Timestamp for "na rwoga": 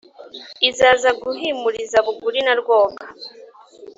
2.45-3.03